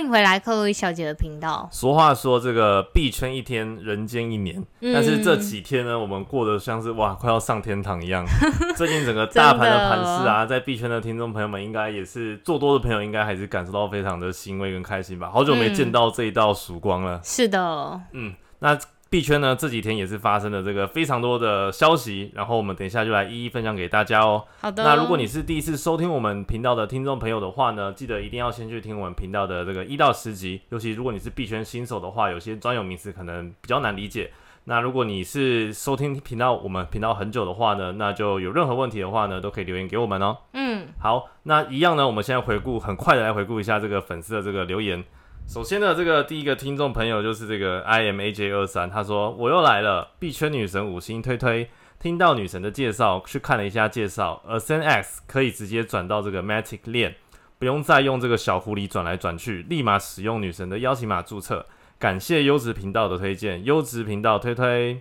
[0.00, 1.68] 欢迎回来，克洛伊小姐的频道。
[1.70, 4.64] 俗话说，这个币圈一天，人间一年。
[4.80, 8.24] 但是这几天呢，我们过得像是哇，快要上天堂一样。
[8.74, 15.28] 最近整个大盘的盘势啊，在币圈的听众朋友们，应该也是做多的朋友，应该还是感受到非常的欣慰跟开心吧。
[15.30, 17.20] 好久没见到这一道曙光了。
[17.22, 18.78] 是的，嗯，那。
[19.10, 24.44] 币圈呢这几天也是发生了这个非常多的消息，然后我们等一下就来一一分享给大家哦。
[24.60, 24.84] 好的。
[24.84, 30.60] 那如果你是第一次收听我们频道的听众朋友的话呢，记得一定要先去听我们频道的这个一到十集。
[30.68, 34.30] 尤其如果你是币圈新手的话，有些专有名词可能比较难理解。
[34.64, 40.36] 那如果你是收听频道我们频道很久的话呢，那就有任何问题的话呢，都可以留言给我们哦。
[40.52, 40.86] 嗯。
[41.00, 45.02] 好，那一样呢，我们现在回顾，很快的来回顾一下这个粉丝的这个留言。
[45.50, 57.16] 首先呢，这个第一个听众朋友就是这个 I M A J 二三，他说我又来了，币圈女神五星推推，听到女神的介绍，去看了一下介绍，Ascend X 可以直接转到这个 Matic 链，
[57.58, 61.66] 不用再用这个小狐狸转来转去，立马使用女神的邀请码注册，
[61.98, 65.00] 感谢优质频道的推荐，优质频道推推。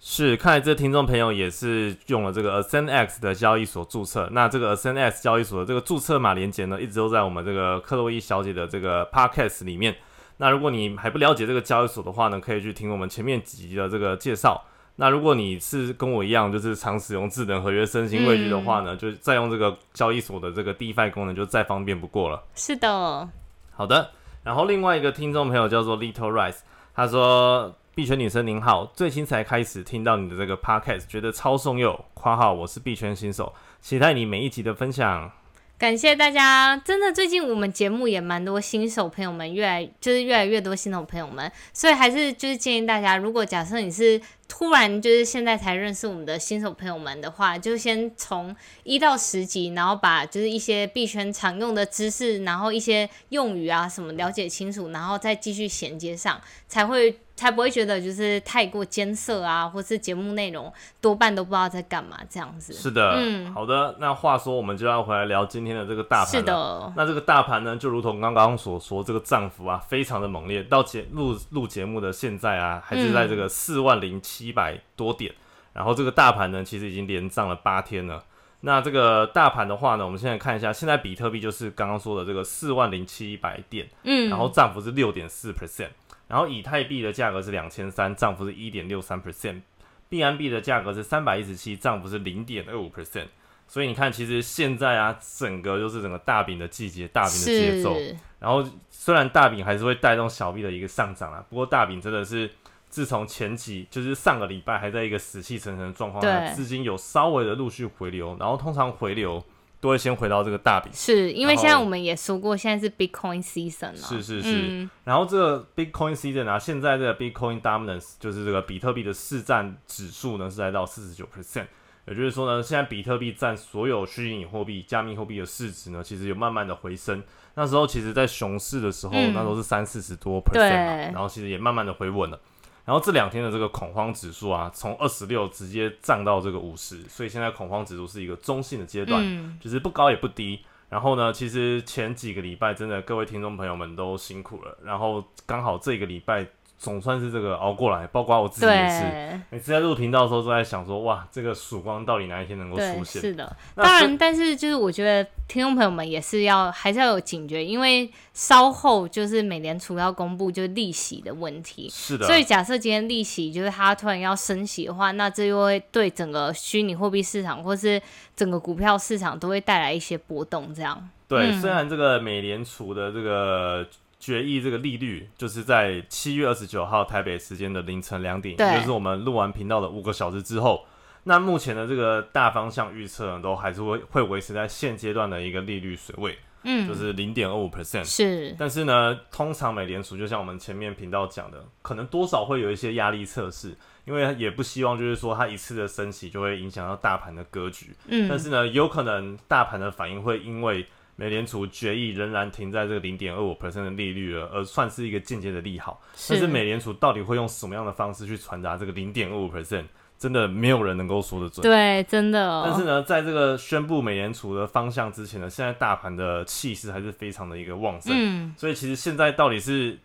[0.00, 4.28] 是，看来这听众朋友也是用了这个 Ascend X 的交易所注册。
[4.30, 9.96] 那这个 Ascend X 交易所的这个注册码连接呢，一直都在我们这个克洛伊小姐的这个 Podcast 里面。
[10.36, 14.62] 那如果你还不了解这个交易所的话呢，可以去听我们前面几集的这个介绍。
[14.96, 22.40] 那如果你是跟我一样，就是常使用智能合约、身心畏惧的话呢，就再用这个交易所的这个 DeFi 功能，就再方便不过了。
[22.54, 23.28] 是的，
[23.72, 24.10] 好的。
[24.44, 26.58] 然后另外一个听众朋友叫做 Little Rice，
[26.94, 27.74] 他说。
[27.98, 32.04] 币圈女生您好，最新才开始听到你的这个 podcast，觉得超送诱。
[32.14, 35.28] 括号我是币圈新手，期待你每一集的分享。
[35.76, 57.18] 感谢大家，真的最近我们节目也蛮多新手朋友们，越来就是越来越多新手朋友们，所以还是就是建议大家，如果假设你是突然就是现在才认识我们的新手朋友们的话，就先从一到十集，然后把就是一些币圈常用的知识，然后一些用语啊什么了解清楚，然后再继续衔接上，才会。
[57.38, 62.72] 才不会觉得就是太过艰涩啊，或是节目内容多半都不知道在干嘛这样子。
[62.72, 63.94] 是的，嗯，好的。
[64.00, 66.92] 那话说，我们就要回来聊今天的这个大盘是的。
[66.96, 70.64] 那这个大盘呢，就如同刚刚所说，这个涨幅啊，非常的猛烈。
[70.64, 75.32] 到节录录节目的现在啊，还是在这个四万零七百多点。
[75.72, 78.24] 然后这个大盘呢，其实已经连涨了八天了。
[78.62, 85.90] 那这个大盘的话呢，我们现在看一下，现在比特币就是刚刚说的这个四万零七百点，嗯，然后涨幅是六点四 percent。
[86.28, 89.62] 然后以太币的价格是两千三，涨幅是一点六三 percent；
[90.08, 93.26] 币安币的价格是三百一十七，涨幅是零点二五 percent。
[93.66, 97.96] 所以你看，其实现在啊，整个就是整个大饼的季节，大饼的节奏。
[98.38, 102.50] 然后虽然大饼还是会带动小币的一个上涨啊，不过大饼真的是
[102.88, 109.42] 自从前期就是上个礼拜还在一个死气沉沉的状况下，资金有稍微的陆续回流，然后通常回流。
[109.80, 113.96] 都会先回到这个大饼，是因为现在我们也说过，现在是 Bitcoin season 了。
[113.96, 121.66] 是是是，然后这个 Bitcoin season 啊，现在这个 Bitcoin dominance 就是这个比特币的市占指数呢是来到四十九 percent，
[122.08, 127.22] 也就是说呢，现在比特币占所有虚拟货币、加密货币的市值呢，其实有慢慢的回升。
[127.54, 132.40] 那时候其实在熊市的时候，那时候是三四十多 percent 嘛，然后其实也慢慢的回稳了。
[132.88, 140.60] 然后这两天的这个恐慌指数啊，从二十六直接涨到这个五十，所以现在恐慌指数是一个中性的阶段，就是不高也不低。
[140.88, 146.46] 然后呢，其实前几个礼拜真的各位听众朋友们都辛苦了，然后刚好这个礼拜。
[146.78, 149.40] 总算是这个熬过来，包括我自己也是。
[149.50, 153.20] 每次在录频道的时候，都在想说，哇，这个曙光到底哪一天能够出现？
[153.20, 161.88] 是的，当然，但是就是我觉得听众朋友们也是要还是要有警觉，因为稍后就是美联储要公布就是利息的问题。
[161.90, 162.24] 是的。
[162.26, 168.00] 所以假设今天利息就是它突然要升息的话，那这又会对整个虚拟货币市场或是
[168.36, 170.72] 整个股票市场都会带来一些波动。
[170.72, 171.08] 这样。
[171.26, 173.84] 对，虽然这个美联储的这个。
[174.18, 180.84] 决议这个利率就是在七月二十九号台北时间的凌晨两点，也就是我们录完频道的五个小时之后。
[181.24, 188.04] 那目前的这个大方向预测呢，都还是会会维持在现阶段的一个利率水位，嗯，就是零点二五 percent。
[188.04, 197.94] 是，但是呢，通常美联储就像我们前面频道讲的，可能多少会有一些压力测试，因为也不希望就是说它一次的升息就会影响到大盘的格局。
[198.06, 200.86] 嗯，但是呢，有可能大盘的反应会因为。
[201.20, 206.00] 美联储决议仍然停在这个零点二五 percent 的利率了，而算是一个间接的利好。
[206.28, 209.86] 但是美联储到底会用什么样的方式去传达这个零点二五 percent？
[210.16, 211.62] 真的没有人能够说得准。
[211.62, 212.62] 对，真的。
[212.64, 218.12] 但是呢，在这个宣布美联储的方向之前呢，现在大盘的气势还是非常的一个旺盛。
[218.14, 219.98] 嗯，所以其实现在到底是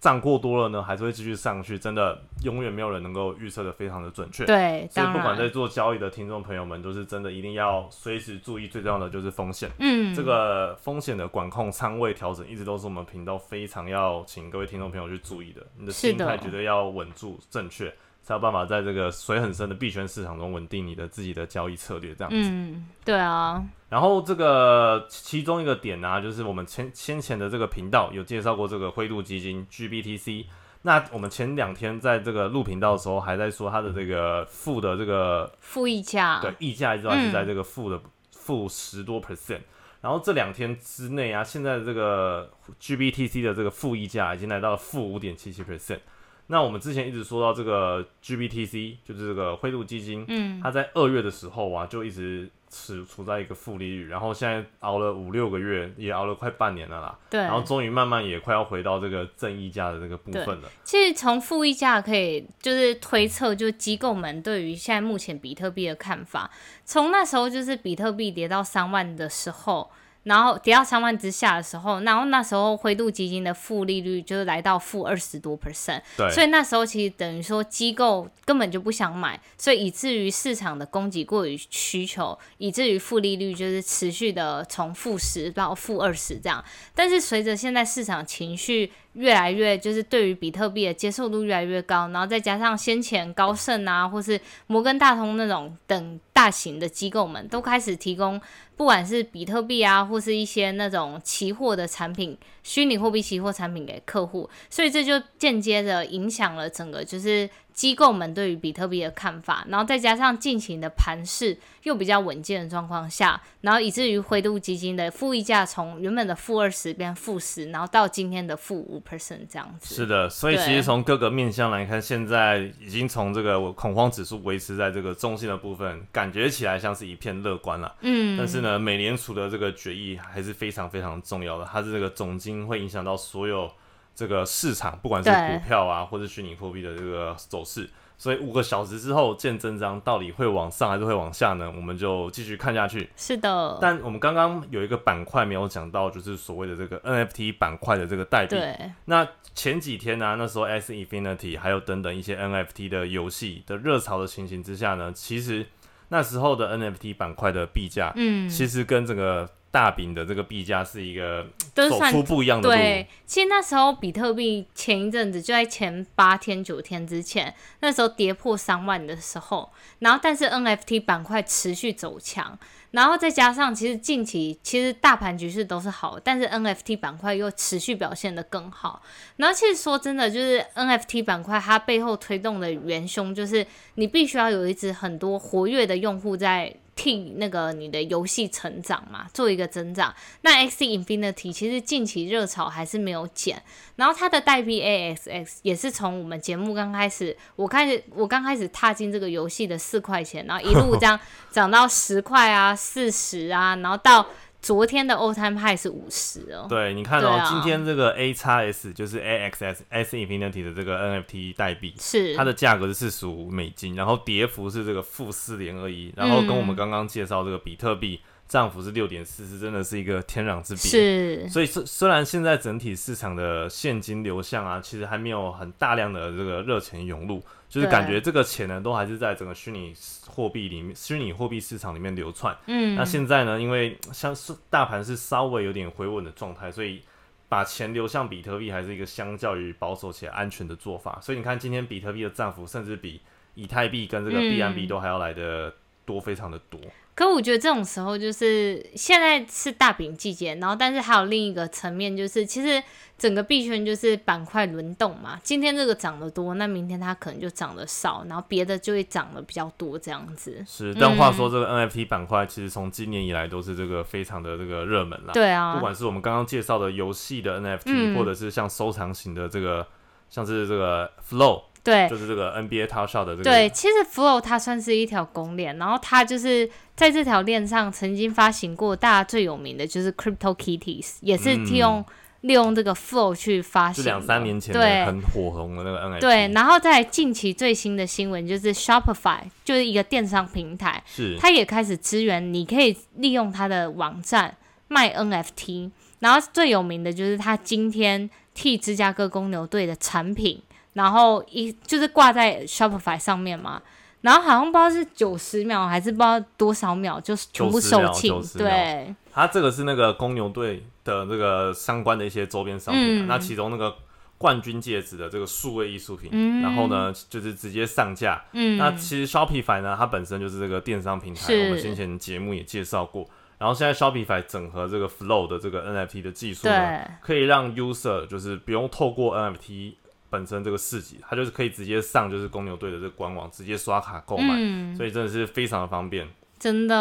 [0.00, 1.78] 涨过多了呢，还是会继续上去？
[1.78, 4.44] 真的永远没有人能够预测的非常的准确。
[4.44, 9.68] 对，所以不管在做交易的听众朋友们，都是真的一定要随时注意，最重要的就是风险。
[9.78, 15.66] 嗯，这个风险的管控、仓位调整，一直都是我们频道非常要请各位听众朋友去注意的。
[15.76, 17.92] 你的心态绝对要稳住、正确，
[18.28, 22.14] 才有办法在这个水很深的币圈市场中稳定你的自己的交易策略。
[22.14, 22.36] 这样子。
[22.38, 30.44] 嗯，对啊，然后这个其中一个点呢、就是我们前先前的这个频道有介绍过这个灰度基金 GBTC。
[30.82, 37.98] 那我们前两天在这个录频道的时候，还在说它的这个负的这个负溢价，对，溢价一直还是在嗯这个负的
[38.32, 39.60] 负十多 percent。
[40.02, 46.00] 然后这两天之内啊，现在的这个 GBTC 的这个负溢价已经来到了负五点七七 percent。
[46.48, 57.40] 那我们之前一直说到这个 GBTC，就是这个灰度基金，嗯，它在二月的时候啊，就一直处处在一个负利率，然后现在熬了五六个月，也熬了快半年了啦，对。
[57.40, 60.70] 然后终于慢慢也快要回到这个正溢价的这个部分了。
[60.84, 66.50] 其实从负溢价可以就是推测，就机构们对于现在目前比特币的看法。
[66.84, 69.90] 从那时候就是比特币跌到三万的时候，
[70.28, 86.62] 然后跌到三万之下的时候，然后那时候灰度基金的负利率就是来到负二十多 percent，对，所以那时候其实等于说机构根本就不想买，所以以至于市场的供给过于需求，以至于负利率就是持续的从负十到负二十这样。
[86.94, 98.40] 但是随着现在市场情绪越来越，就是对于比特币的接受度越来越高，然后再加上先前高盛啊，或是摩根大通那种等大型的机构们都开始提供，
[98.76, 119.94] 不管是比特币啊，或是一些那种期货的产品，虚拟货币期货产品给客户，所以这就间接的影响了整个就是机构们对于比特币的看法，然后再加上近期的盘势又比较稳健的状况下，然后以至于灰度基金的负溢价从原本的负二十变负十，然后到今天的负五 percent 这样子。
[119.94, 127.94] 是的，所以其实从各个面向来看，现在已经从这个恐慌指数维持在这个中性的部分，感觉起来像是一片乐观了。
[128.00, 133.70] 嗯，但是呢，美联储的这个决议还是非常非常重要的，它是这个总金会影响到所有
[134.18, 137.88] 这个市场，不管是股票啊，或者虚拟货币的这个走势。
[138.16, 141.72] 所以五个小时之后见真章，到底会往上还是会往下呢？
[141.76, 143.08] 我们就继续看下去。
[143.14, 148.56] 是的，但我们刚刚有一个板块没有讲到，就是所谓的这个 NFT 板块的这个代币。
[148.56, 149.24] 对，那
[149.54, 155.64] 前几天呢、那时候 S Infinity 还有等等一些 NFT 的游戏的热潮的情形之下呢，其实
[156.08, 162.74] 那时候的 NFT 板块的币价，嗯，其实跟这个大饼的这个币价是一个走出不一样的路。
[162.74, 172.58] 对，其实那时候比特币前一阵子就在前八天九天之前，那时候跌破三万的时候，然后但是 NFT 板块持续走强，
[172.92, 179.02] 然后再加上其实近期其实大盘局势都是好，但是 NFT 板块又持续表现的更好。
[179.36, 183.66] 然后其实说真的，就是 NFT 板块它背后推动的元凶，就是
[183.96, 186.74] 你必须要有一支很多活跃的用户在。
[186.98, 190.12] 替那个你的游戏成长嘛，做一个增长。
[190.40, 193.62] 那 X Infinity 其实近期热潮还是没有减，
[193.94, 201.18] 然后它的代币 AXX 也是从我们节目刚开始，我开始我刚开始踏进这个游戏的四块钱，然后一路这样
[201.52, 204.26] 涨到十块啊、四十啊，然后到
[204.60, 206.66] 昨天的 All Time High 是五十哦。
[206.68, 207.48] 对，你看哦，啊。
[207.48, 212.34] 今天这个 A x S 就是 AXS S Infinity 的这个 NFT 代币，是。
[212.34, 220.82] 它的价格是四十五美金，然后跌幅是这个负四点二一，然后跟我们刚刚介绍这个比特币涨幅是六点四，是真的是一个天壤之别。
[220.82, 221.48] 是。
[221.48, 229.94] 所以虽虽然现在整体市场的现金流向啊，其实还没有很大量的这个热钱涌入，就是感觉这个钱呢都还是在整个虚拟
[230.38, 232.56] 货币里面、虚拟货币市场里面流窜。
[232.66, 237.02] 嗯那现在呢，因为像是大盘是稍微有点回稳的状态，所以
[237.48, 241.18] 把钱流向比特币还是一个相较于保守且安全的做法。
[241.20, 243.20] 所以你看今天比特币的涨幅甚至比
[243.56, 245.74] 以太币跟这个嗯 BNB 都还要来的
[246.08, 246.80] 多，非常的多。
[247.14, 252.80] 可我觉得这种时候就是现在是大饼季节，然后但是还有另一个层面，就是其实
[253.18, 255.36] 整个币圈就是板块轮动嘛。
[255.42, 260.64] 今天这个涨得多，那明天它可能就涨得少，然后别的就会涨得比较多这样子。
[260.64, 265.32] 是，但话说这个 NFT 板块其实从今年以来都是这个非常的这个热门啦。
[265.34, 269.84] 对啊，不管是我们刚刚介绍的游戏的 NFT，、嗯或者是像收藏型的这个，
[270.30, 272.08] 像是这个 Flow，对。
[272.08, 282.04] 就是这个 NBA Top Shot 的这个，对，其实 Flow 它算是一条公链，然后它就是在这条链上曾经发行过大家最有名的就是 Crypto Kitties，也是嗯利用
[282.42, 285.04] 利用这个 Flow 去发行，就两三年前的对。
[285.06, 291.36] 很火红的那个 NFT，对，然后在近期最新的新闻就是 Shopify，就是一个电商平台，是。
[291.38, 295.90] 它也开始支援，你可以利用它的网站卖 NFT。
[296.20, 300.60] 然后最有名的就是它今天替芝加哥公牛队的产品，
[300.98, 303.80] 然后一就是挂在 Shopify 上面嘛。
[304.20, 308.42] 然后好像不知道是九十秒还是不知道多少秒，就是全部售罄。
[308.42, 313.94] 90秒对，它这个是那个公牛队的这个相关的一些周边商品、啊，嗯那其中那个
[314.36, 318.42] 冠军戒指的这个数位艺术品，嗯然后呢就是直接上架。
[318.52, 323.24] 嗯，那其实 Shopify 呢，它本身就是这个电商平台，我们先前节目也介绍过。
[323.56, 329.94] 然后现在 Shopify 整合这个 Flow 的这个 NFT 的技术呢，可以让 user 就是不用透过 NFT
[330.30, 336.28] 本身这个市集，它就是可以直接上就是公牛队的这个官网，直接刷卡购买，嗯，所以真的是非常的方便。
[336.58, 336.94] 真的，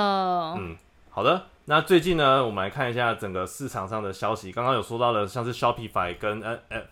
[0.57, 0.75] 嗯，
[1.09, 1.47] 好的。
[1.65, 4.53] 那最近呢，我们来看一下整个市场上的消息。
[4.53, 6.41] 刚刚有说到的，像是 Shopify 跟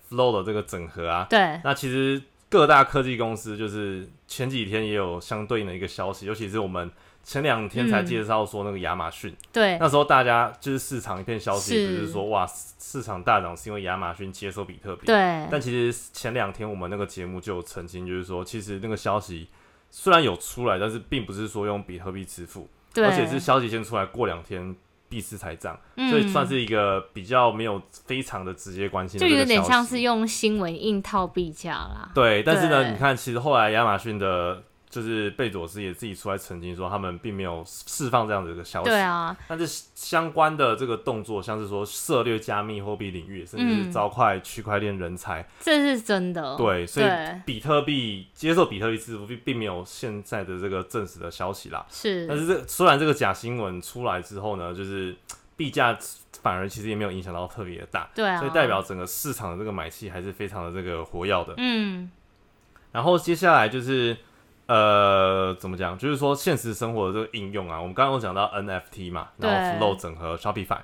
[0.10, 6.92] Flow 的这个整合啊，对，那其实各大科技公司就是前几天也有相对应的一个消息，尤其是我们
[7.26, 8.06] 前两天才嗯。
[8.06, 11.88] 介绍说那个亚马逊，对，那时候大家就是市场一片消息，是。
[11.88, 12.48] 不是说哇
[12.80, 19.50] 市场大涨是因为亚马逊接收比特币，对，但其实前两天我们那个节目就有澄清，就是说其实那个消息
[19.90, 24.76] 虽然有出来，但是并不是说用比特币支付，对，而且是消息先出来，过两天
[25.10, 26.10] 币市才涨，嗯。
[26.12, 32.12] 所以算是一个比较没有非常的直接关系就有点像是用新闻硬套币价啦。
[32.14, 34.62] 对，但是呢，你看，其实后来亚马逊的，
[34.96, 38.90] 就是贝佐斯也自己出来澄清说，他们并没有释放这样的一个消息。
[38.90, 46.56] 对啊，但是相关的这个动作，像是说涉略加密货币领域，甚至是嗯招快区块链人才，这是真的。
[46.56, 47.08] 对，所以
[47.46, 51.86] 比特币接受比特币支付并并没有现在的这个证实的消息啦。
[51.90, 55.14] 是，但是这虽然这个假新闻出来之后呢，就是
[55.58, 55.98] 币价
[56.42, 61.54] 反而其实也没有影响到特别的大，对啊，所以代表整个市场的这个买气还是非常的这个活跃的。
[61.58, 62.10] 嗯，
[62.94, 64.16] 然后接下来就是
[64.68, 65.98] 呃，怎么讲？
[65.98, 70.80] 就是说现实生活的这个应用啊，我们刚刚有讲到 NFT 嘛，然后 Flow 整合 Shopify，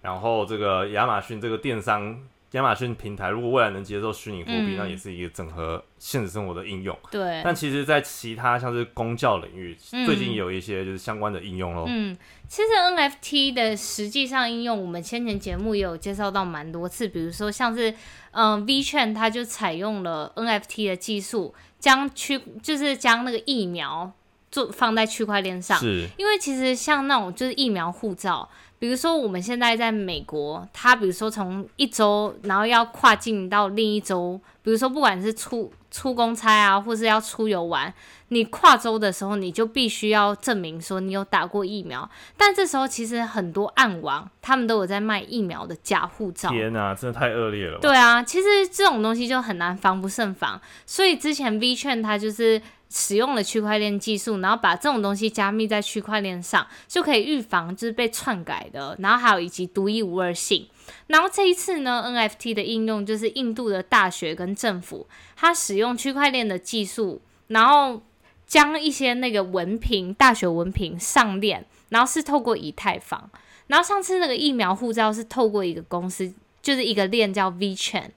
[0.00, 2.18] 然后这个亚马逊这个电商
[2.52, 6.96] 亚马逊平台，如果未来能接受虚拟货币，嗯那也是一个整合现实生活的应用。
[7.10, 11.84] 对，但其实，在其他像是公教领域，嗯最近有一些就是相关的应用喽。
[11.88, 12.16] 嗯，
[12.48, 17.92] 其实 NFT 的实际上应用，我们先前节目也有介绍到蛮多次，比如说像是
[18.30, 24.10] 嗯 V 券，它就采用了 NFT 的技术，将区就是将那个疫苗
[24.50, 25.78] 做放在区块链上。
[25.78, 37.92] 是，因为其实像那种就是疫苗护照，比如说我们现在在美国，它比如说从一周，然后要跨境到另一周，比如说不管是出出公差啊，或是要出游玩，
[38.28, 42.08] 你跨州的时候，你就必须要证明说你有打过疫苗。
[42.36, 46.50] 但这时候其实很多暗网，他们都有在卖疫苗的假护照。
[46.50, 47.78] 天哪、真的太恶劣了吧。
[47.82, 60.68] 对啊，其实这种东西就很难防不胜防，所以之前 V 券它就是使用了区块链技术，然后把这种东西加密在区块链上，就可以预防就是被篡改的，然后还有以及独一无二性。
[61.08, 68.02] 然后这一次呢，NFT 的应用就是印度的大学跟政府，它使用区块链的技术，然后
[68.46, 73.28] 将一些那个文凭、大学文凭上链，然后是透过以太坊。
[73.66, 78.10] 然后上次那个疫苗护照是透过一个公司，就是一个链叫 VChain，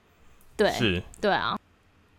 [0.56, 1.02] 对，是。
[1.20, 1.58] 对啊，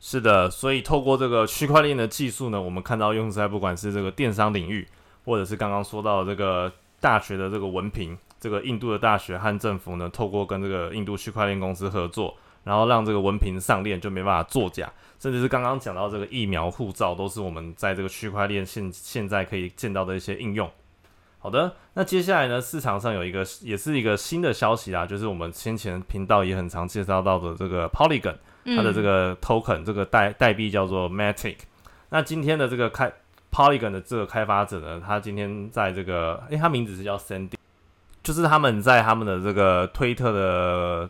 [0.02, 4.86] 是的，所以透过这个区块链的技术呢，我们看到用在不管是这个电商领域，
[5.24, 20.70] 或者是刚刚说到的这个大学的这个文凭，这个印度的大学和政府呢，透过跟这个印度区块链公司合作，然后让这个文凭上链就没办法作假，甚至是刚刚讲到这个疫苗护照，都是我们在这个区块链现现在可以见到的一些应用。
[21.40, 28.36] 好的，那接下来呢，市场上有一个也是一个新的消息啦，就是我们先前频道也很常介绍到的这个 Polygon。
[28.64, 31.56] 它的这嗯个 token 这个代代币叫做 Matic。
[32.10, 33.12] 那今天的这个开
[33.52, 37.56] Polygon 的这个开发者呢，他今天在这个，诶，他名字是叫 Sandy，
[38.22, 41.10] 就是他们在他们的这个推特的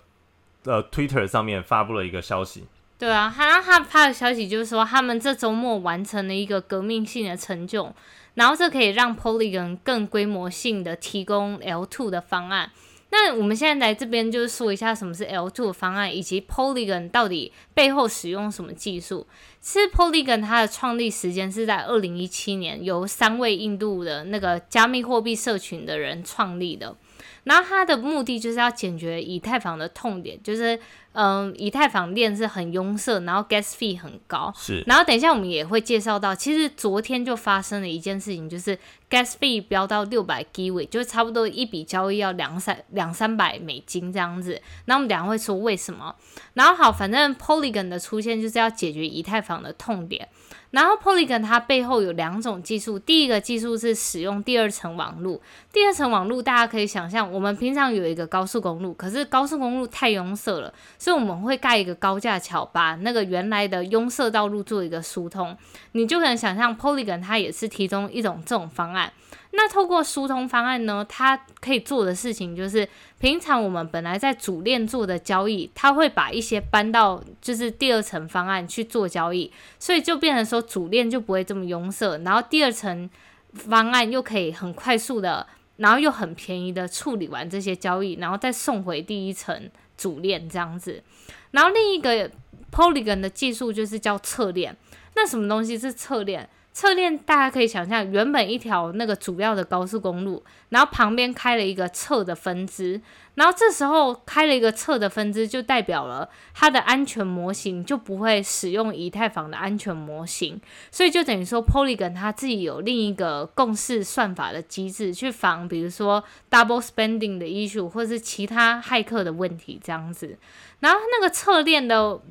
[0.66, 2.66] 呃 Twitter 上面发布了一个消息，
[2.98, 7.94] 对啊，他他他的消息就是说，他们这周末完成了一个革命性的成就，
[8.36, 12.72] 然后这可以让 Polygon 更规模性的提供 L2 的方案。
[13.14, 19.28] 那我们现在来这边就是说一下什么是 L2 的方案，以及 Polygon 到底背后使用什么技术。
[19.60, 26.96] 其实 Polygon 它的创立时间是在二零一七年，由三位印度的那个加密货币社群的人创立的。
[27.44, 30.80] 然后它的目的就是要解决以太坊的痛点，就是
[31.14, 34.54] 嗯，以太坊链是很拥塞，然后 gas fee 很高。
[34.56, 38.78] 是，然后等一下我们也会介绍到，其实昨天就发生了一件事情，就是
[39.10, 44.62] gas fee 飙到六百 g 位，就是差不多一笔交易要两三两三百美金这样子。
[44.86, 46.16] 那我们等下会说为什么。
[46.54, 50.28] 然后好，反正 Polygon 的出现就是要解决以太坊的痛点。
[50.72, 55.40] 然后 Polygon 它背后有两种技术，第一个技术是使用第二层网络。
[55.72, 65.56] 第二层网络大家可以想象，我们平常有一个高速公路，可是高速公路太拥塞了，所以我们会盖一个高架桥，把那个原来的拥塞道路做一个疏通。
[65.92, 69.12] 你就可能想象 Polygon 它也是提供一种这种方案。
[69.54, 72.88] 那透过疏通方案呢，它可以做的事情就是，
[73.20, 83.10] 平常我们本来在主链做的交易，它会把一些搬到就是第二层方案去做交易，所以就变成说主链就不会这么拥塞，然后第二层
[83.54, 91.04] 方案又可以很快速的，然后又很便宜的处理完这些交易，然后再送回第一层主链这样子。
[91.52, 92.32] 然后另一个
[92.72, 94.78] Polygon 的技术就是叫侧链，
[95.16, 96.50] 那什么东西是侧链？
[96.74, 103.02] 侧链大家可以想象，原本一条那个主要的高速公路，然后旁边开了一个侧的分支，
[103.36, 120.38] 然后这时候开了一个侧的分支，就代表了它的安全模型就不会使用以太坊的安全模型，所以就等于说 Polygon 它自己有另一个共识算法的机制去防，比如说 double spending 的 issue 或是其他骇客的问题这样子，
[120.80, 122.22] 然后那个侧链的。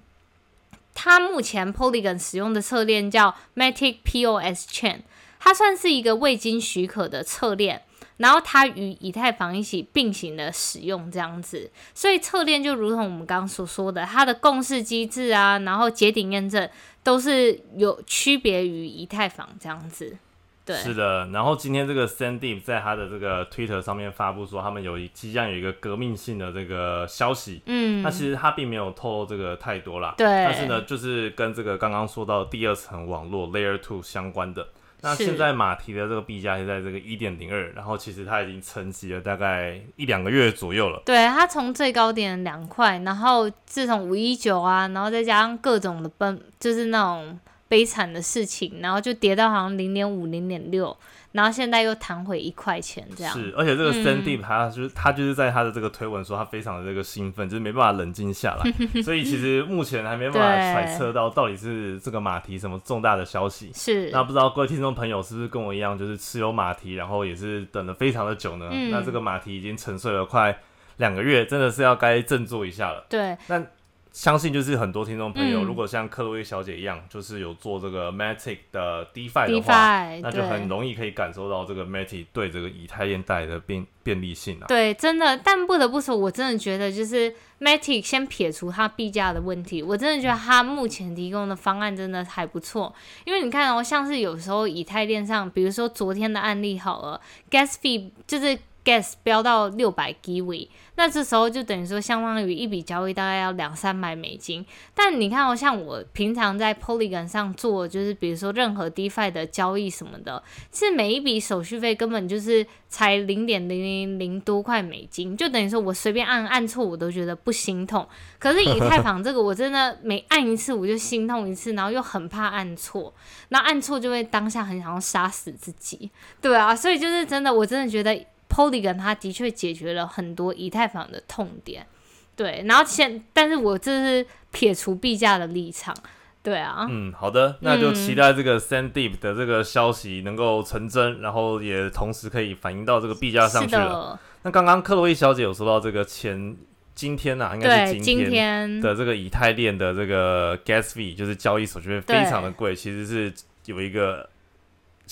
[1.02, 4.98] 它目前 Polygon 使用的侧链叫 Matic POS Chain，
[5.38, 7.84] 它算是一个未经许可的侧链，
[8.18, 16.68] 然后它与以太坊一起并行的使用这样子，所以侧链就如同我们刚刚所说的，它的共识机制啊，然后节点验证
[17.02, 20.18] 都是有区别于以太坊这样子。
[20.66, 27.60] 是的，然后今天这个 Sandeep 在他的这个 Twitter 上面发布说，他们有一即将有一个革命性的这个消息。
[27.66, 30.14] 嗯，那其实他并没有透露这个太多啦。
[30.16, 34.68] 对，但是呢，就是跟这个刚刚说到第二层网络 Layer Two 相关的。
[35.02, 41.02] 那现在马蹄的这个币价是在这个一点零二，然后其实它已经沉寂了大概一两个月左右了。
[41.04, 47.40] 对，它从最高点两块，然后自从五一九啊，然后再加上各种的崩，就是那种。
[47.70, 50.94] 悲惨的事情，然后就跌到好像零点五、零点六，
[51.30, 53.32] 然后现在又弹回一块钱这样。
[53.32, 58.72] 是，而且这个 Sandy 他就是他就是在他的这个推文说他非常的这个兴奋，就是没办法冷静下来，
[59.02, 63.70] 所以其实目前还没办法揣测到到底是这个马蹄什么重大的消息。
[63.72, 68.68] 是，那不知道各位听众朋友是不是跟我一样，就是持有马蹄，然后也是等了非常的久呢？
[68.90, 70.58] 那这个马蹄已经沉睡了快
[70.96, 73.06] 两个月，真的是要该振作一下了。
[73.08, 73.64] 对，那。
[74.12, 84.66] 相信就是很多听众朋友，如果像克洛伊小姐一样，就是有做这个 Matic 的 DeFi 的话，那就很容易可以感受到这个 Matic 对这个以太链带来的便便利性啊。
[84.66, 92.92] 对，真的，但不得不说，我真的觉得就是 Matic 先撇除它币价的问题，我真的觉得它目前提供的方案真的还不错。
[93.24, 97.20] 因为你看哦，像是有时候以太链上，比如说昨天的案例好了
[97.50, 98.58] ，Gas Fee 就是。
[98.82, 100.66] gas 飙到六百 g 位，
[101.00, 104.62] 那这时候就等于说相当于一笔交易大概要两三百美金。
[104.94, 118.06] 但你看哦，像我平常在 Polygon 上做，就是比如说任何 DeFi 的交易什么的，其实每一笔手续费根本就是才零点零零零多块美金，就等于说我随便按按错我都觉得不心痛。
[118.38, 123.14] 可是以太坊这个我真的每按一次我就心痛一次，然后又很怕按错，
[123.48, 126.10] 那按错就会当下很想要杀死自己。
[126.42, 128.26] 对啊，所以就是真的，我真的觉得。
[128.50, 131.86] Polygon 它的确解决了很多以太坊的痛点，
[132.34, 132.64] 对。
[132.66, 135.96] 然后现，但是我这是撇除币价的立场，
[136.42, 136.86] 对啊。
[136.90, 144.18] 嗯，好的，那就期待这个 SandDeep 的这个消息能够成真，然后也同时可以反映到这个币价上去了。
[144.42, 146.56] 那刚刚克洛伊小姐有说到这个前
[146.94, 153.32] 今天呐，应该是今天的这个以太链的这个 Gas Fee，就是交易手续费非常的贵，其实是
[153.66, 154.28] 有一个。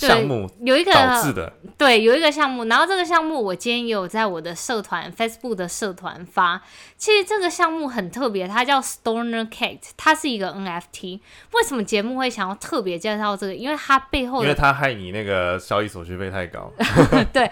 [0.06, 6.62] 项目有一个导致的，对，有一个项目，然后这个项目我今天也有在我的社团 Facebook 的社团发。
[6.96, 11.20] 其实这个项目很特别，它叫 Stoner Kate，它是一个 NFT。
[11.52, 13.54] 为什么节目会想要特别介绍这个？
[13.54, 16.72] 因为它背后，因为它害你那个交易手续费太高。
[17.32, 17.50] 对，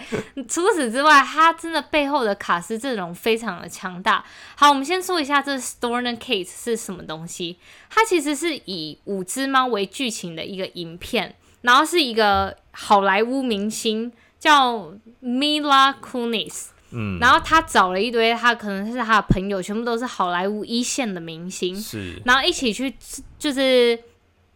[0.49, 4.25] 除此之外，它真的背后的卡斯阵容非常的强大。
[4.55, 7.59] 好，我们先说一下这 Stoner Kate 是什么东西。
[7.91, 11.35] 它其实是以五只猫为剧情的一个影片。
[11.67, 22.95] 然后是一个好莱坞明星叫 Mila Kunis，嗯，然后他找了一堆他可能是他的朋友，全部都是好莱坞一线的明星，是，然后一起去
[23.37, 23.99] 就是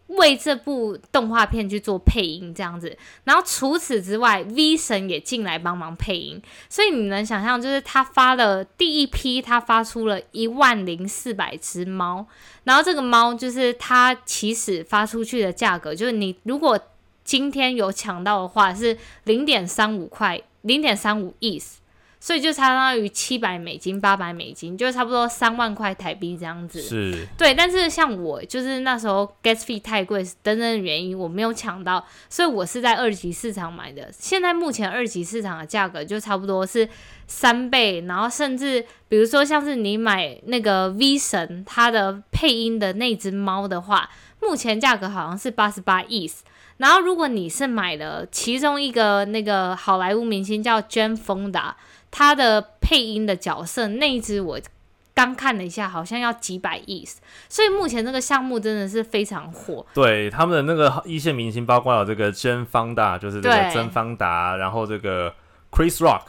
[0.07, 2.96] 为这部动画片去做配音这样子。
[3.25, 12.27] 然后除此之外，V 神也进来帮忙配音，所以你能想象，就是他发了第一批，他发出了一万零四百只猫，
[12.64, 16.79] 然后这个猫就是它起始发出去的价格，就是你如果
[17.31, 21.62] 今天有抢到的话，是零点三五块，零点三五亿。
[22.19, 26.83] 所以就相当于七百美金、八百美金，就差不多三万块台币这样子。
[26.83, 27.55] 是，对。
[27.55, 34.11] 但是像我，就是那时候 gas fee 太贵等等的原因，我没有抢到，所以我是在二级市场买的。
[34.12, 36.88] 现在目前二级市场的价格就差不多是
[37.29, 46.29] 三倍，然后甚至比如说像是你买那个 V 神它的配音的那只猫的话，目前价格好像是八十八亿。
[46.81, 51.73] 然后如果你是买了其中一个那个好莱坞明星叫 Jane Fonda。
[52.12, 54.59] 他的配音的角色那一只我
[55.14, 57.07] 刚看了一下，好像要几百亿，
[57.49, 59.87] 所以目前这个项目真的是非常火。
[59.95, 65.33] 对他们的那个一线明星，包括有这个甄方达，就是这个甄方达，然后这个
[65.71, 66.23] Chris Rock。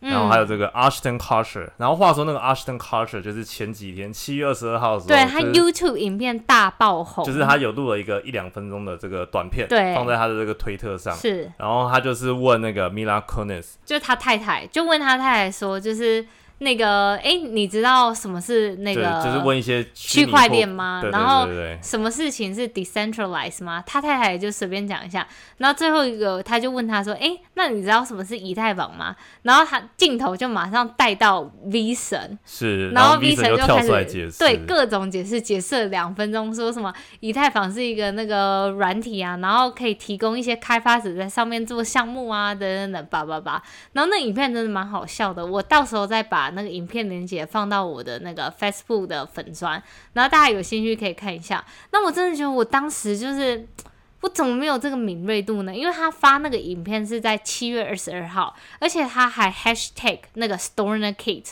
[0.00, 16.26] 然后还有这个 Ashton Kutcher，然后话说那个 Ashton Kutcher 就是前几天七月二十二号的时候，对他 YouTube 影片大爆红，就是他有录了一个一两分钟的这个短片，对，放在他的这个推特上，是，然后他就是问那个 Mila Kunis，就是他太太，就问他太太说，就是。
[16.58, 19.22] 那个，哎，你知道什么是那个？
[19.22, 21.02] 就是问一些区块链吗？
[21.12, 21.46] 然后
[21.82, 23.84] 什么事情是 decentralized 吗？
[23.86, 25.26] 他太太就随便讲一下。
[25.58, 36.90] 然后最后一个，他就问他说：“哎，那你知道什么是以太坊吗？”然后他镜头就马上带到 V 神，是，然后 V 神就开始对各种解释，解释了两分钟，说什么
[37.20, 43.62] 以太坊是一个那个软体啊，然后可以提供一些开发者在上面做项目啊，等等等，叭叭叭。
[43.92, 46.45] 然后那影片真的蛮好笑的，我到时候再把。
[46.46, 49.82] 把那个影片连接放到我的那个 Facebook 的粉砖，
[50.12, 51.64] 然后大家有兴趣可以看一下。
[51.90, 53.66] 那我真的觉得我当时就是，
[54.22, 55.74] 我怎么没有这个敏锐度呢？
[55.74, 61.50] 因为他发那个影片是在七月二十二号，而且他还 Hashtag 那个 Storner Kate，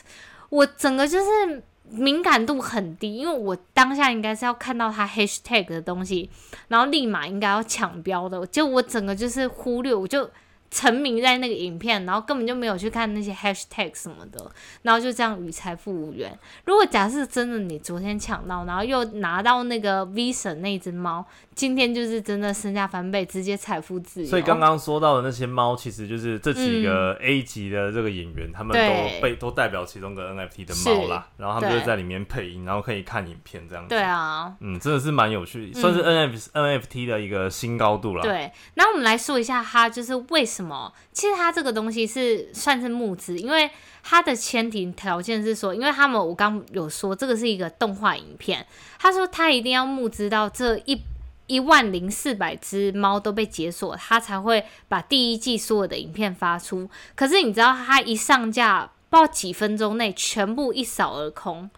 [0.51, 6.31] 我整个就是敏感度很低，因为我当下应该是要看到他 Hashtag 的东西，
[6.69, 10.31] 然后立马应该要抢标的，就我整个就是忽略，我就。
[10.75, 14.51] 沉迷在那个影片，然后根本就没有去看那些 hashtag 什么的，
[14.83, 16.37] 然后就这样与财富无缘。
[16.65, 21.25] 如果假设真的你昨天抢到，然后又拿到那个 V 神那只猫。
[21.55, 24.29] 今天就是真的身价翻倍，直接财富自由。
[24.29, 31.29] 所以刚刚说到的那些猫，其实就是这几个 A 级的这个演员，他们都被都代表其中个 NFT 的猫啦。
[31.37, 33.89] 然后他们就在里面配音，然后可以看影片这样子。
[33.89, 38.23] 对啊，嗯，真的是蛮有趣，算是 NFT NFT 的一个新高度了。
[38.25, 40.64] 对，那我们来说一下它就是为什么？
[40.65, 43.71] 么其实它这个东西是算是募资，因为
[44.03, 48.67] 它的前提条件是说，因为他们我刚有说这个是一个动画影片，
[48.99, 51.01] 他说他一定要募资到这一。
[51.47, 56.89] 一万零四百只猫都被解锁，他才会把第一季所有的影片发出。
[57.15, 61.69] 可是你知道，他一上架，不知道几分钟内全部一扫而空。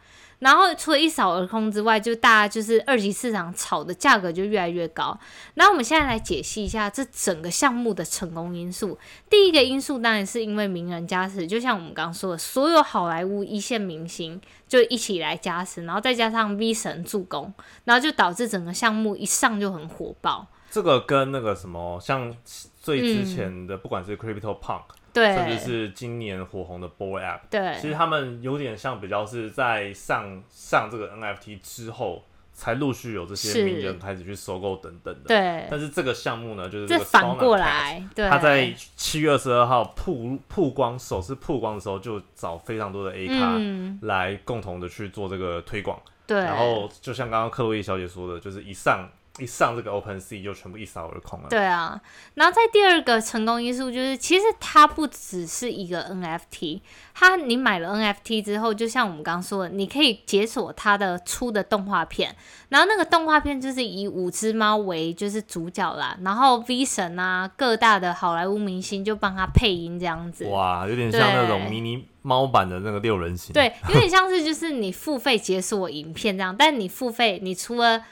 [0.46, 5.18] 然后除了一扫而空之外，就大家就是二级市场炒的价格就越来越高。
[5.54, 8.96] 那我们现在来解析一下这整个项目的成功因素。
[9.28, 20.46] 第一个因素当然是因为名人加持，就像我们刚刚说的，所有好莱坞一线明星就一起来加持，然后再加上 V 神助攻，然后就导致整个项目一上就很火爆。
[20.70, 22.32] 这个跟那个什么，像
[22.80, 24.82] 最之前的，不管是 Crypto Punk。
[25.16, 35.28] 对，甚至是今年火红的 Boy App，对，其实他们有点像比较是在上上这个 NFT 之后，才陆续有这些名人开始去收购等等的。
[35.28, 43.58] 对，但是这个项目呢，就是这反过来，对，他在七月二十二号曝曝光首次曝光的时候，就找非常多的 A 咖
[44.02, 45.98] 来共同的去做这个推广。
[46.26, 49.08] 对，然后就像刚刚克洛伊小姐说的，就是一上。
[49.38, 51.48] 一上这个 Open Sea 就全部一扫而空了。
[51.50, 52.00] 对啊，
[52.34, 56.80] 然后在第二个成功因素就是，其实它不只是一个 NFT，
[57.12, 62.34] 它你买了 NFT 之后，就像我们刚刚说的，你可以解锁它的出的动画片，
[62.70, 70.46] 然后那个动画片就是以五只猫为就是主角啦，然后 V 神啊各大的好莱坞明星就帮他配音这样子。
[70.46, 73.52] 哇，有点像那种迷你猫版的那个六人行。
[73.52, 78.02] 对，有点像是就是你付费解锁影片这样，但你付费你除了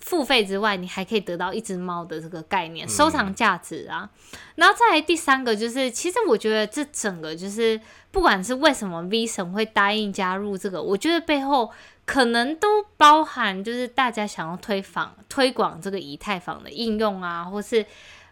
[0.00, 4.08] 付费之外，你还可以得到一只猫的这个概念，收藏价值啊。
[4.56, 7.78] 然后再来第三个，就是其实我觉得这整个就是，
[8.10, 11.70] 不管是为什么 V 神会答应加入这个，我觉得背后
[12.06, 17.84] 可能都包含就是大家想要推广推广这个以太坊的应用啊，或是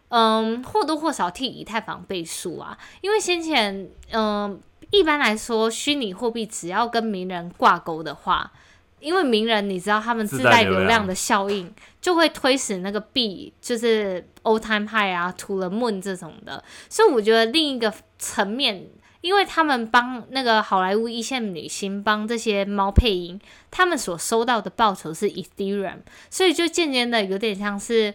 [0.09, 2.77] 嗯或多或少替以太坊背书啊。
[3.03, 4.59] 因为先前嗯
[4.91, 8.51] 一般来说，虚拟货币只要跟名人挂钩的话。
[9.01, 16.63] 因为名人你知道他们自带流量的效应，就会推使那个币就是 Old Time High 啊，To the Moon 这种的。
[16.89, 18.87] 所以我觉得另一个层面，
[19.21, 28.13] 因为他们帮那个好莱坞一线女星帮这些猫配音，他们所收到的报酬是 Ethereum，所以就渐渐的有点像是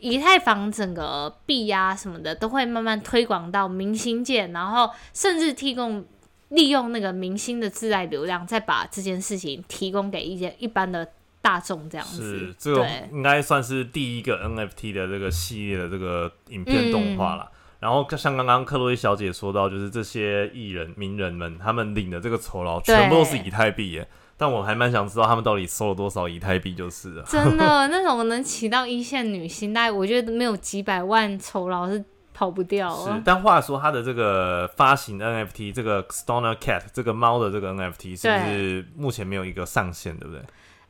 [0.00, 6.04] 以太坊整个币啊什么的都会慢慢推广到明星界，然后甚至提供。
[6.50, 11.08] 利用那个明星的自带流量，再把这件事情提供给一些一般的
[11.42, 12.38] 大众，这样子。
[12.38, 17.50] 是，这个应该算是第一个 NFT 的这个系列的这个影片动画了。
[17.80, 24.08] 然后像刚刚克洛伊小姐说到，就是这些艺人名人们，他们领的这个酬劳全部都是以太币耶。
[24.36, 27.24] 但我还蛮想知道他们到底收了多少以太币，就是了。
[27.28, 32.04] 真的，那种能起到一线女星，大概我觉得没有几百万酬劳是。
[32.36, 32.94] 跑不掉。
[32.94, 40.42] 是，但话说，它的这个发行 NFT，这个 Stoner Cat 这个猫的这个 NFT，是不是目前没有一个上限，对不对？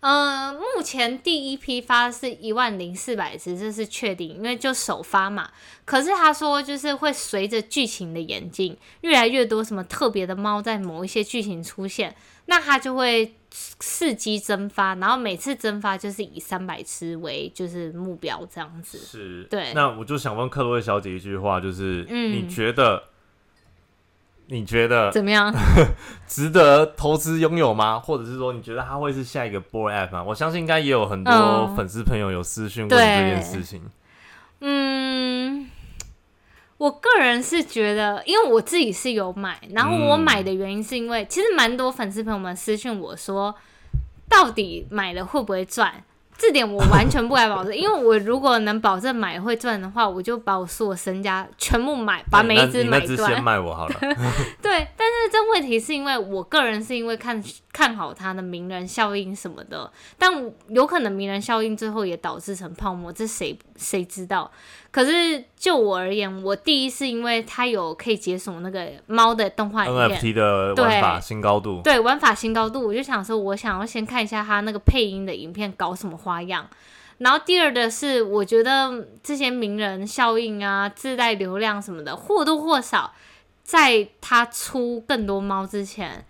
[0.08, 5.50] 嗯，目前第一批发是一万零四百只，这是确定，因为就首发嘛。
[5.84, 12.14] 可是他说，就是会随着剧情的演进，越来越多什么特别的猫在某一些剧情出现，
[12.46, 13.34] 那它就会。
[13.80, 18.98] 伺机蒸发，然后每次蒸发就是以三百只为就是目标这样子。
[18.98, 19.72] 是，对。
[19.72, 23.02] 那我就想问克洛威小姐一句话，就是嗯你觉得
[24.48, 25.52] 你觉得怎么样？
[26.26, 27.98] 值得投资拥有吗？
[27.98, 30.22] 或者是说你觉得它会是下一个 Boy App 吗？
[30.22, 33.82] 我相信应该也有很多粉丝朋友有私讯问这件事情。
[34.60, 35.70] 嗯。
[36.78, 43.54] 我个人是觉得，因为我自己是有买，然后我买的原因是因为，其实蛮多粉丝朋友们私信我说，
[44.28, 46.04] 到底买了会不会赚？
[46.38, 53.16] 这点我完全不敢保证，因为我如果能保证买会赚的话，我就把我所有身家全部买，把每一只买断。
[53.34, 53.94] 先卖我好了。
[54.60, 60.30] 对，但是这问题是因为我个人是因为看看好它的名人效应什么的，但
[60.68, 64.50] 有可能名人效应最后也导致成泡沫，这谁谁知道？
[64.96, 76.66] 可是就我而言，我第一是因为它有可以解锁那个猫的动画，NFT 的玩法新高度，对玩法新高度，我就想说，我想要先看一下它那个配音的影片搞什么花样。
[77.18, 83.12] 然后第二的是，我觉得这些名人效应啊，自带流量什么的，或多或少，
[83.62, 86.24] 在它出更多猫之前。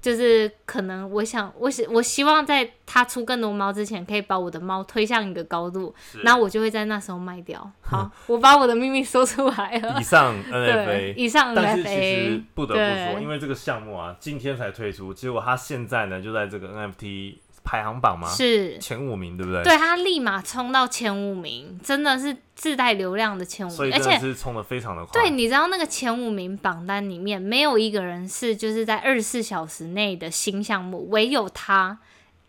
[0.00, 7.68] 就是可能，我想，我希我希望在它出更多猫之前，可以把我的猫推向一个高度，然后我就会在那时候卖掉。
[7.82, 10.00] 好，我把我的秘密说出来了。
[10.00, 11.54] 以上 NFA， 以上 NFA。
[11.54, 17.36] 但是其实不得不说，因为这个项目啊，今天才推出，结果它现在呢就在这个 NFT。
[17.68, 18.26] 排行榜吗？
[18.26, 19.62] 是前五名，对不对？
[19.62, 25.20] 对，他立马冲到前五名，真的是自带流量的前五名，而且是冲的非常的快。
[25.20, 31.98] 对，你知道那个前五名榜单里面没有一个人是就是在二十四小时内的新项目，唯有他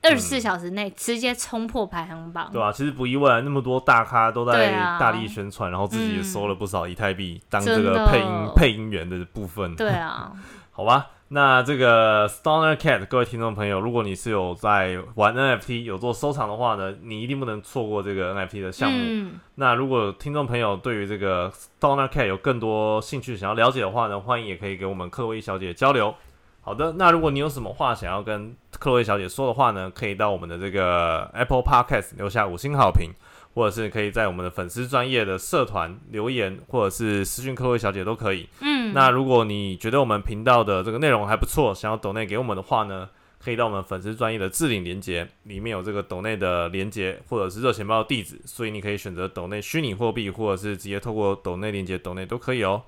[0.01, 2.49] 二十四小时内直接冲破排行榜。
[2.53, 9.75] 对啊，其实不意外，那么多大咖都在大力宣传，然后自己也收了不少以太币当这个配音配音员的部分。
[9.75, 10.32] 对啊，
[10.71, 11.08] 好吧。
[11.31, 19.29] 那这个 Stoner Cat，各位听众朋友，如果你是有在玩 NFT、有做收藏的话呢，你一定不能错过这个 NFT 的项目。
[19.53, 26.15] 那如果听众朋友对于这个 Stoner Cat 有更多兴趣想要了解的话呢，欢迎也可以给我们克洛伊小姐交流。
[26.61, 33.11] 好的，那如果你有什么话想要跟克洛伊小姐说的话呢，可以到我们的这个 Apple Podcast 留下五星好评。
[33.59, 38.47] 或者是可以在我们的粉丝专业的社团留言，或者是私讯客位小姐都可以。
[38.61, 52.83] 嗯，那如果你觉得我们频道的这个内容还不错，想要抖内给我们的话呢，可以到我们粉丝专业的置顶连接里面有这个抖内的连接，或者是热钱包的地址，所以你可以选择抖内虚拟货币，或者是直接透过抖内连接抖内都可以哦。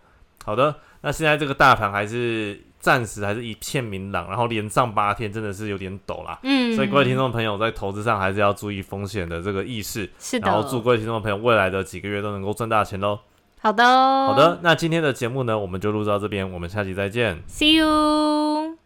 [0.45, 2.62] 好的，那现在这个大盘还是。
[2.82, 6.38] 暂时还是一片明朗，然后连上八天真的是有点抖啦。
[6.44, 10.10] 嗯，所以各位听众朋友在投资上还是要注意风险的这个意识。
[10.20, 10.48] 是的。
[10.48, 13.20] 然后祝各位听众朋友未来的几个月都能够赚大钱喽。
[13.62, 13.86] 好的。
[13.86, 17.41] 好的，那今天的节目呢，我们就录到这边，我们下期再见。
[17.48, 18.81] See you。